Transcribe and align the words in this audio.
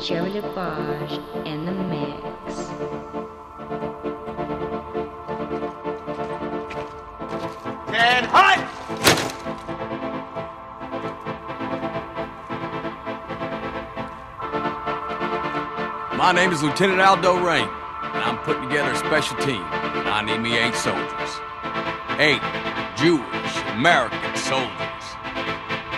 Joe 0.00 0.24
LaBarge 0.26 1.44
in 1.44 1.64
the 1.66 1.72
mix. 1.72 2.70
And 7.92 8.26
hut! 8.26 8.58
My 16.16 16.30
name 16.30 16.52
is 16.52 16.62
Lieutenant 16.62 17.00
Aldo 17.00 17.44
Raine, 17.44 17.64
and 17.64 18.22
I'm 18.22 18.38
putting 18.44 18.68
together 18.68 18.92
a 18.92 18.96
special 18.96 19.36
team. 19.38 19.60
And 19.60 20.08
I 20.08 20.22
need 20.22 20.38
me 20.38 20.56
eight 20.56 20.76
soldiers. 20.76 21.40
Eight 22.20 22.40
Jewish 22.96 23.62
American 23.74 24.36
soldiers. 24.36 25.04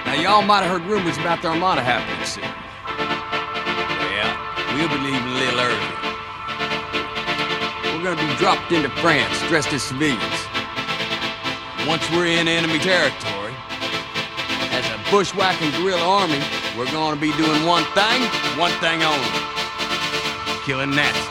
Now, 0.07 0.15
y'all 0.15 0.43
might 0.43 0.63
have 0.63 0.81
heard 0.81 0.91
rumors 0.91 1.19
about 1.19 1.43
the 1.43 1.49
Armada 1.49 1.83
happening 1.83 2.20
we'll 4.81 4.89
be 4.89 4.97
leaving 4.97 5.29
a 5.29 5.35
little 5.37 5.61
early. 5.61 5.93
We're 7.93 8.03
gonna 8.03 8.17
be 8.17 8.35
dropped 8.37 8.73
into 8.73 8.89
France 9.05 9.37
dressed 9.49 9.73
as 9.75 9.83
civilians. 9.83 10.41
Once 11.87 12.09
we're 12.11 12.27
in 12.27 12.49
enemy 12.49 12.79
territory, 12.79 13.53
as 14.73 14.89
a 14.89 14.97
bushwhacking 15.11 15.71
guerrilla 15.73 16.01
army, 16.01 16.41
we're 16.79 16.91
gonna 16.93 17.21
be 17.21 17.33
doing 17.33 17.67
one 17.67 17.85
thing, 17.93 18.23
one 18.59 18.73
thing 18.81 19.03
only 19.03 19.29
killing 20.65 20.91
Nazis. 20.91 21.29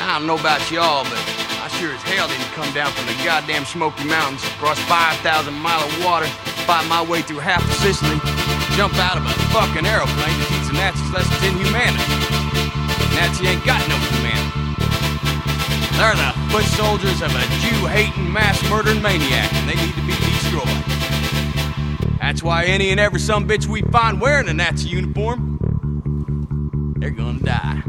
I 0.00 0.16
don't 0.16 0.26
know 0.26 0.38
about 0.38 0.70
y'all, 0.70 1.04
but 1.04 1.20
I 1.60 1.68
sure 1.76 1.92
as 1.92 2.02
hell 2.02 2.28
didn't 2.28 2.52
come 2.52 2.72
down 2.72 2.90
from 2.92 3.04
the 3.06 3.16
goddamn 3.22 3.66
Smoky 3.66 4.04
Mountains, 4.04 4.44
across 4.56 4.78
5,000 4.88 5.52
mile 5.52 5.84
of 5.84 6.04
water, 6.04 6.26
fight 6.64 6.86
my 6.88 7.02
way 7.02 7.20
through 7.20 7.40
half 7.40 7.62
of 7.64 7.72
Sicily, 7.84 8.16
jump 8.76 8.94
out 8.96 9.18
of 9.18 9.26
a 9.26 9.34
fucking 9.52 9.84
aeroplane 9.84 10.43
lessons 11.14 11.42
in 11.44 11.56
humanity. 11.56 12.02
Nazi 13.14 13.46
ain't 13.46 13.64
got 13.64 13.80
no 13.88 13.94
humanity. 13.94 14.50
They're 15.96 16.16
the 16.16 16.32
foot 16.50 16.64
soldiers 16.74 17.22
of 17.22 17.30
a 17.30 17.46
Jew-hating, 17.62 18.32
mass-murdering 18.32 19.00
maniac, 19.00 19.54
and 19.54 19.68
they 19.68 19.76
need 19.76 19.94
to 19.94 20.02
be 20.02 20.12
destroyed. 20.12 20.66
That's 22.18 22.42
why 22.42 22.64
any 22.64 22.90
and 22.90 22.98
every 22.98 23.20
some 23.20 23.46
bitch 23.46 23.66
we 23.66 23.82
find 23.82 24.20
wearing 24.20 24.48
a 24.48 24.54
Nazi 24.54 24.88
uniform 24.88 25.52
they're 26.96 27.10
gonna 27.10 27.38
die. 27.38 27.82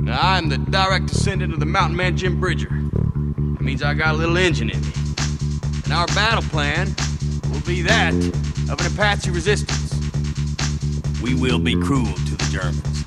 Now, 0.00 0.20
I'm 0.22 0.48
the 0.48 0.56
direct 0.58 1.06
descendant 1.06 1.52
of 1.52 1.60
the 1.60 1.66
mountain 1.66 1.96
man 1.96 2.16
Jim 2.16 2.40
Bridger. 2.40 2.70
That 2.70 3.60
means 3.60 3.82
I 3.82 3.92
got 3.94 4.14
a 4.14 4.16
little 4.16 4.38
engine 4.38 4.70
in 4.70 4.80
me. 4.80 4.92
And 5.84 5.92
our 5.92 6.06
battle 6.08 6.42
plan 6.42 6.94
will 7.50 7.62
be 7.62 7.82
that 7.82 8.14
of 8.70 8.80
an 8.80 8.86
Apache 8.92 9.30
resistance. 9.30 9.94
We 11.22 11.34
will 11.34 11.58
be 11.58 11.74
cruel 11.74 12.12
to 12.12 12.36
the 12.36 12.48
Germans. 12.50 13.04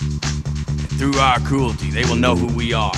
And 0.68 0.90
through 1.00 1.18
our 1.20 1.40
cruelty, 1.40 1.90
they 1.90 2.04
will 2.06 2.16
know 2.16 2.36
who 2.36 2.48
we 2.56 2.74
are. 2.74 2.96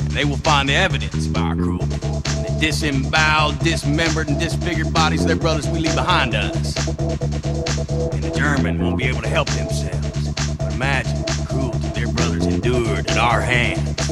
And 0.00 0.10
they 0.10 0.24
will 0.24 0.38
find 0.38 0.68
the 0.68 0.74
evidence 0.74 1.26
of 1.26 1.36
our 1.36 1.54
cruelty. 1.54 1.94
And 1.94 2.46
the 2.46 2.56
disemboweled, 2.60 3.58
dismembered, 3.60 4.28
and 4.28 4.38
disfigured 4.38 4.92
bodies 4.92 5.22
of 5.22 5.28
their 5.28 5.36
brothers 5.36 5.66
we 5.68 5.80
leave 5.80 5.94
behind 5.94 6.34
us. 6.34 6.76
And 6.98 8.24
the 8.24 8.32
German 8.34 8.78
won't 8.80 8.98
be 8.98 9.04
able 9.04 9.22
to 9.22 9.28
help 9.28 9.48
themselves. 9.48 10.32
But 10.56 10.72
imagine 10.72 11.22
the 11.22 11.46
cruelty 11.48 11.88
their 11.88 12.08
brothers 12.08 12.46
endured 12.46 13.10
at 13.10 13.18
our 13.18 13.40
hands, 13.40 14.10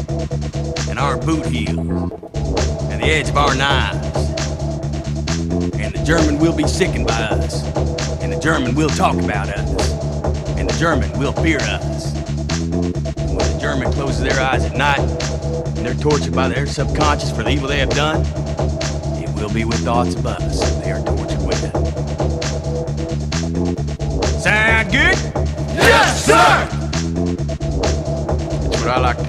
and 0.88 0.98
our 0.98 1.16
boot 1.16 1.46
heels, 1.46 2.12
and 2.90 3.02
the 3.02 3.06
edge 3.06 3.28
of 3.28 3.36
our 3.36 3.54
knives. 3.54 4.35
And 5.56 5.94
the 5.94 6.04
German 6.04 6.38
will 6.38 6.54
be 6.54 6.66
sickened 6.66 7.06
by 7.06 7.14
us, 7.14 7.64
and 8.20 8.30
the 8.30 8.38
German 8.38 8.74
will 8.74 8.90
talk 8.90 9.14
about 9.14 9.48
us, 9.48 9.90
and 10.58 10.68
the 10.68 10.76
German 10.78 11.10
will 11.18 11.32
fear 11.32 11.58
us. 11.60 12.14
And 12.60 12.74
when 12.74 13.52
the 13.52 13.58
German 13.58 13.90
closes 13.92 14.20
their 14.20 14.38
eyes 14.38 14.64
at 14.64 14.76
night, 14.76 14.98
and 14.98 15.78
they're 15.78 15.94
tortured 15.94 16.34
by 16.34 16.48
their 16.48 16.66
subconscious 16.66 17.30
for 17.30 17.42
the 17.42 17.50
evil 17.50 17.68
they 17.68 17.78
have 17.78 17.90
done, 17.90 18.20
it 19.22 19.30
will 19.34 19.48
be 19.52 19.64
with 19.64 19.82
thoughts 19.82 20.14
of 20.14 20.26
us 20.26 20.60
they 20.84 20.92
are 20.92 21.02
tortured 21.04 21.42
with. 21.46 21.60
Sound 24.42 24.90
good? 24.90 25.18
Yes, 25.74 26.24
sir! 26.26 26.68
That's 28.60 28.82
what 28.82 28.88
I 28.88 28.98
like 29.00 29.25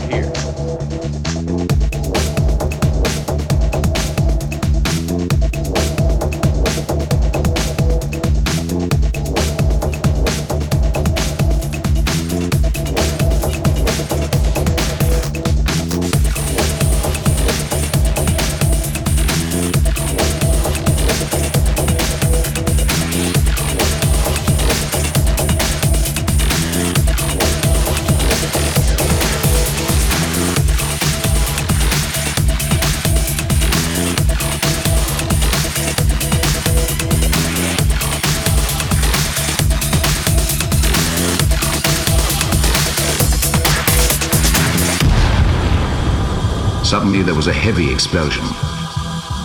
Suddenly 47.18 47.34
there 47.34 47.44
was 47.44 47.48
a 47.48 47.62
heavy 47.68 47.92
explosion. 47.92 48.46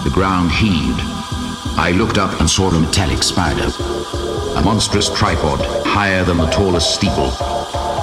The 0.05 0.13
ground 0.13 0.53
heaved. 0.53 1.01
I 1.81 1.93
looked 1.97 2.19
up 2.19 2.39
and 2.39 2.51
saw 2.51 2.69
a 2.69 2.79
metallic 2.79 3.23
spider. 3.23 3.65
A 4.57 4.63
monstrous 4.63 5.09
tripod, 5.09 5.59
higher 5.87 6.23
than 6.23 6.37
the 6.37 6.51
tallest 6.51 6.95
steeple. 6.95 7.33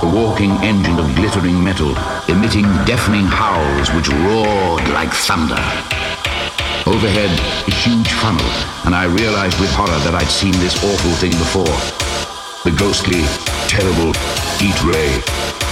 A 0.02 0.09
walking 0.12 0.53
engine 0.66 0.97
of 0.97 1.13
glittering 1.13 1.63
metal, 1.63 1.94
emitting 2.28 2.66
deafening 2.90 3.28
howls 3.30 3.94
which 3.94 4.09
roared 4.09 4.90
like 4.90 5.13
thunder. 5.13 5.62
Overhead, 6.90 7.30
a 7.69 7.75
huge 7.86 8.09
funnel, 8.13 8.50
and 8.86 8.96
I 8.96 9.06
realized 9.06 9.59
with 9.59 9.69
horror 9.69 10.01
that 10.01 10.16
I'd 10.16 10.34
seen 10.34 10.53
this 10.53 10.81
awful 10.84 11.13
thing 11.22 11.38
before. 11.38 11.78
The 12.66 12.74
ghostly, 12.75 13.22
terrible 13.69 14.18
heat 14.57 14.81
ray. 14.81 15.69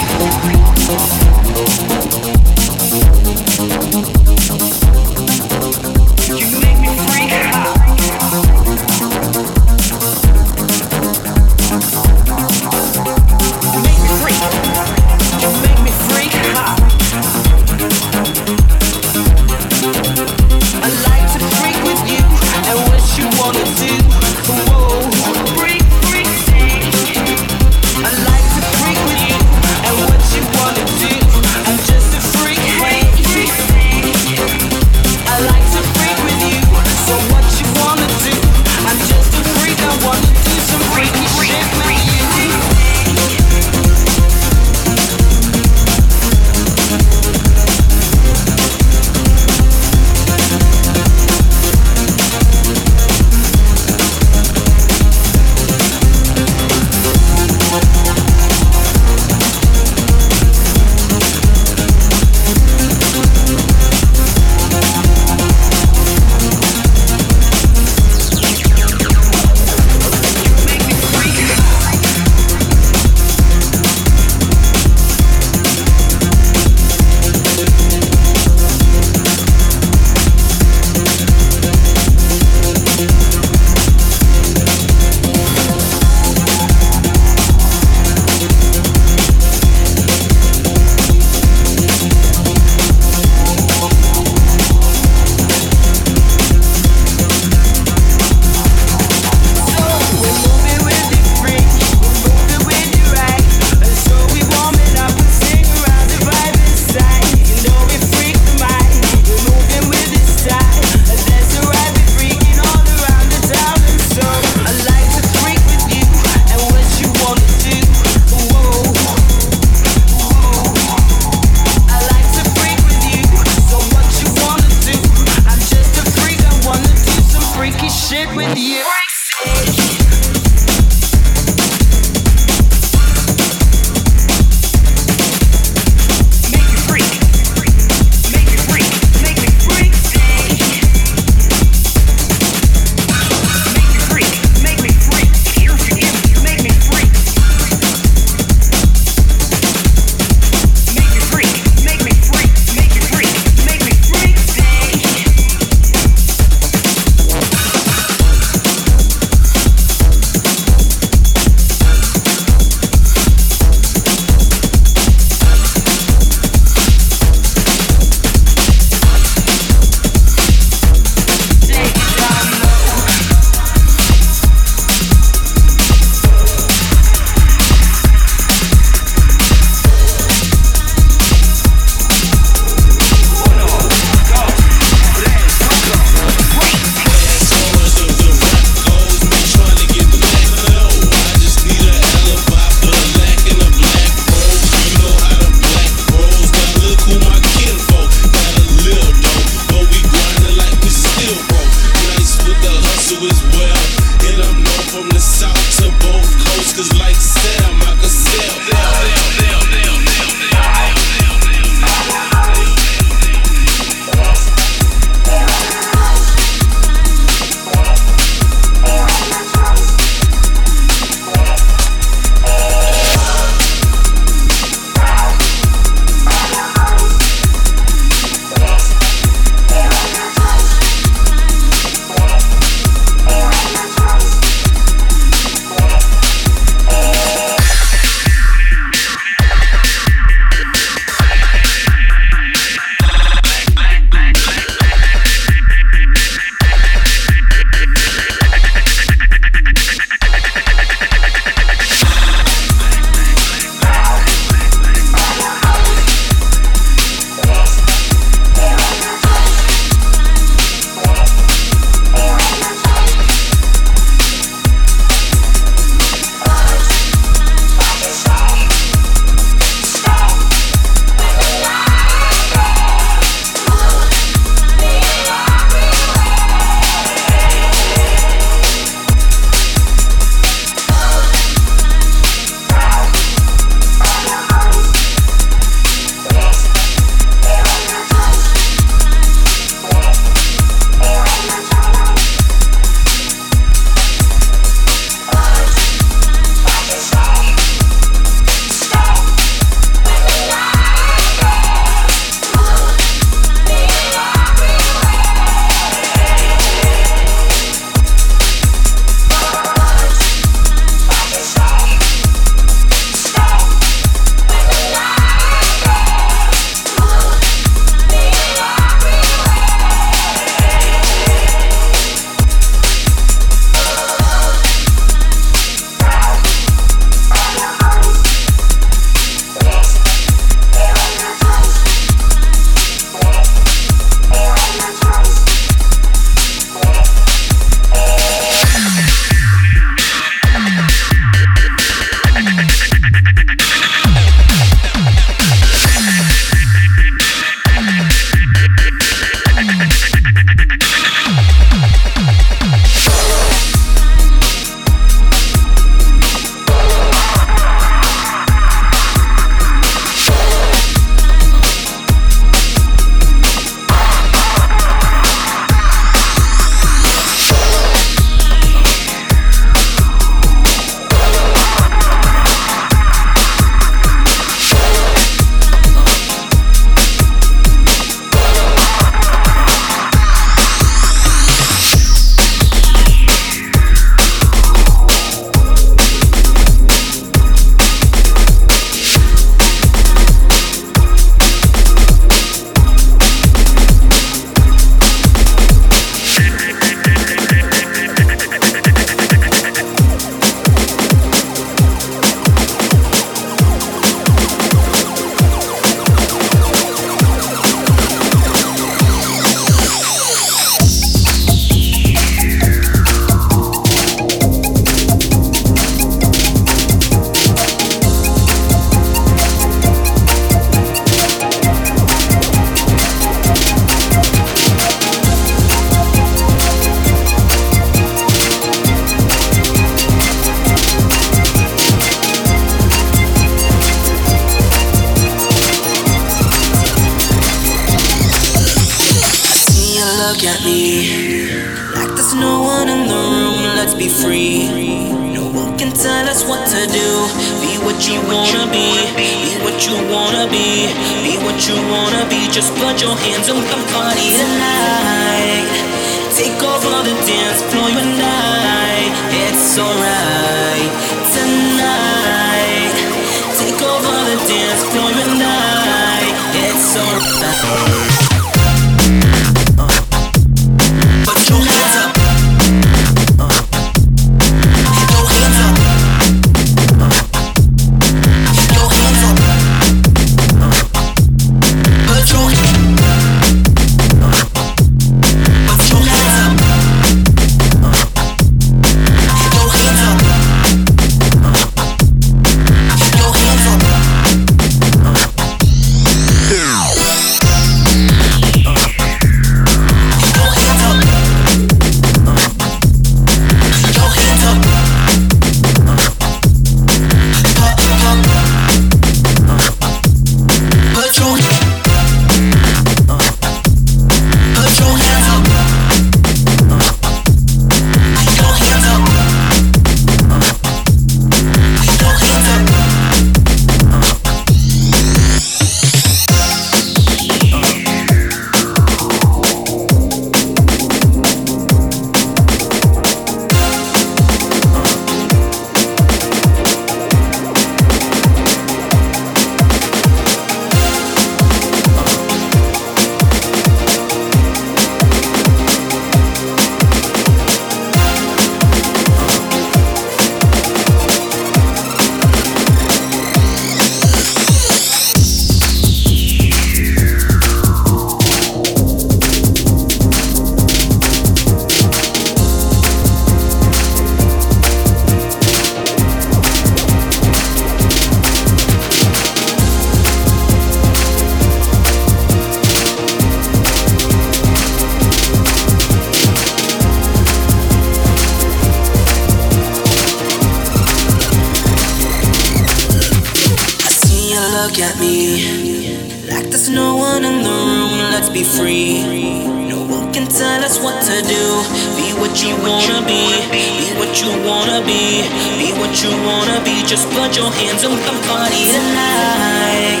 put 597.14 597.36
your 597.36 597.50
hands 597.50 597.84
up 597.84 597.92
and 597.92 598.20
party 598.26 598.64
tonight. 598.70 600.00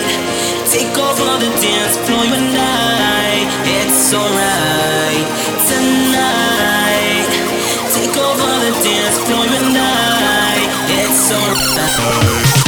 Take 0.70 0.96
over 0.96 1.38
the 1.42 1.50
dance 1.58 1.96
floor, 2.06 2.24
you 2.24 2.34
and 2.34 2.56
I. 2.56 3.44
It's 3.66 4.14
alright 4.14 5.26
tonight. 5.70 7.30
Take 7.94 8.16
over 8.16 8.50
the 8.64 8.72
dance 8.84 9.18
floor, 9.26 9.44
you 9.44 9.56
and 9.58 9.76
I. 9.76 9.78
It's 11.02 11.30
alright. 11.32 12.60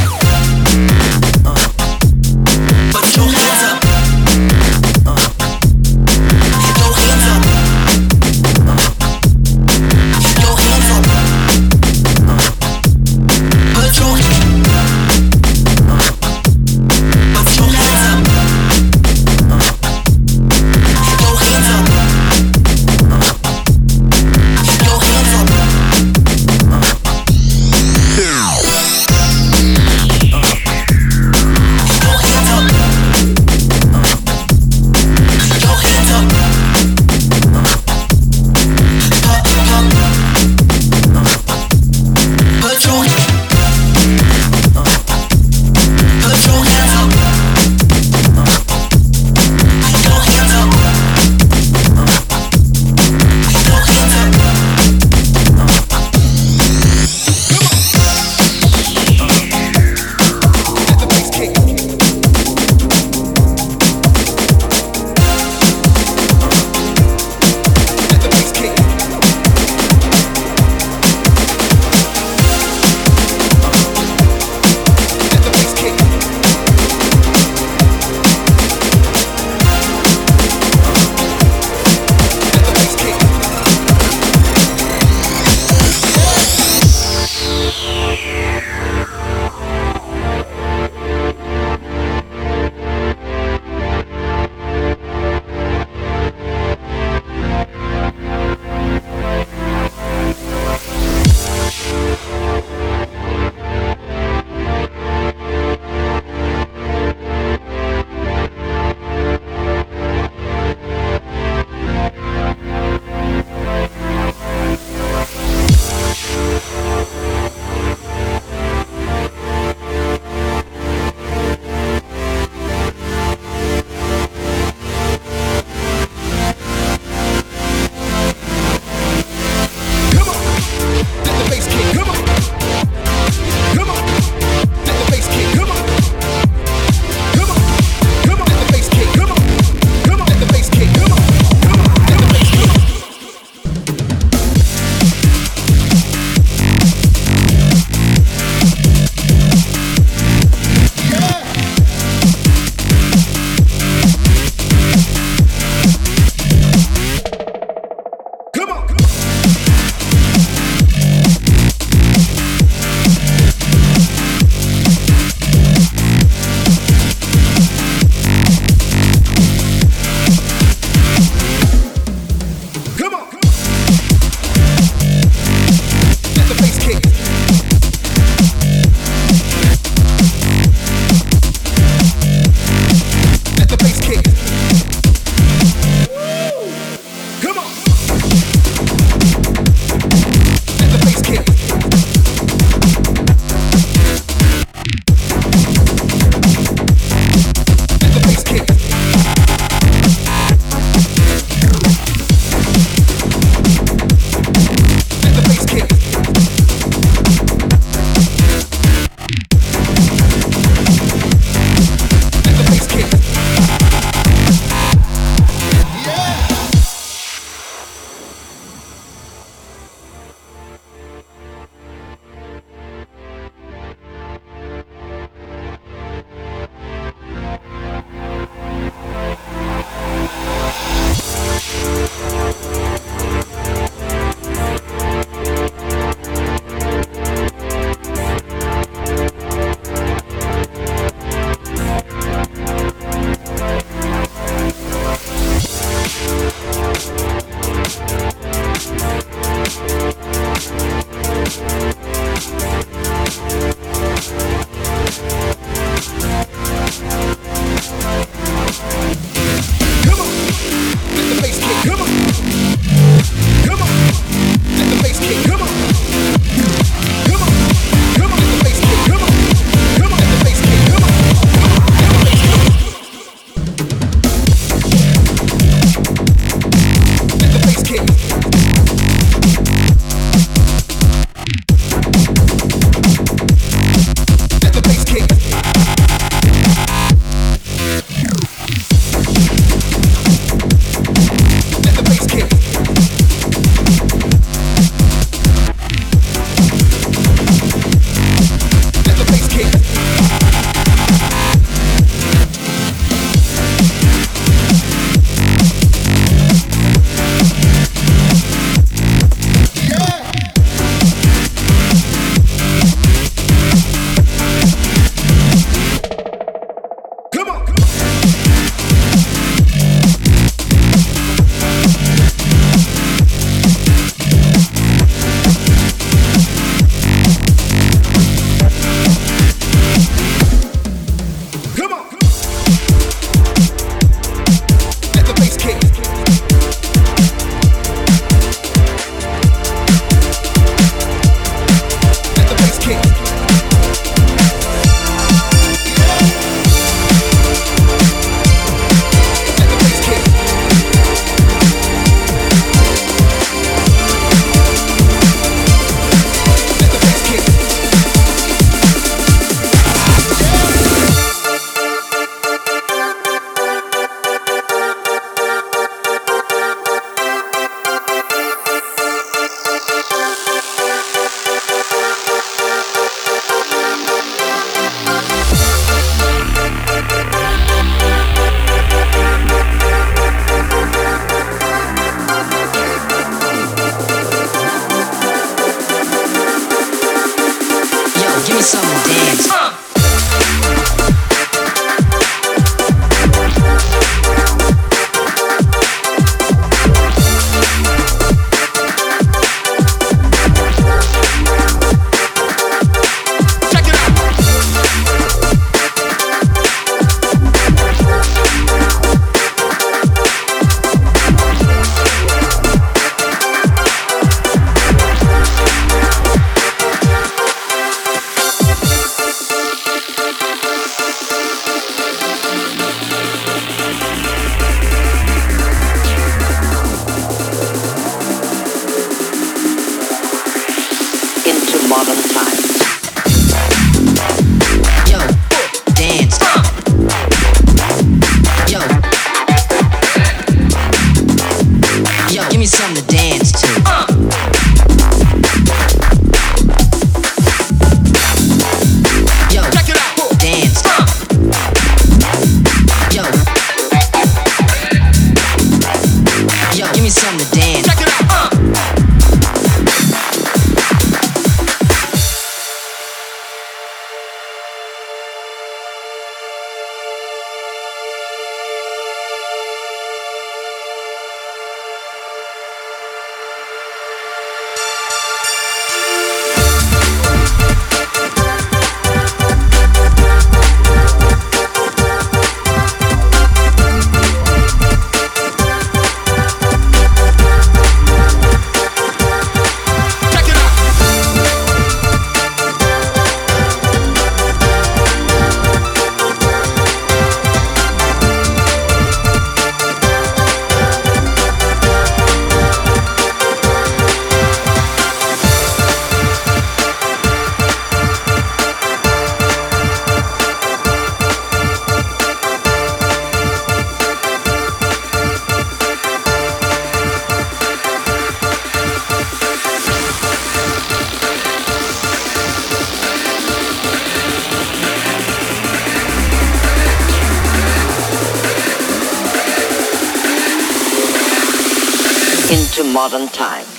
Modern 533.02 533.26
times. 533.30 533.71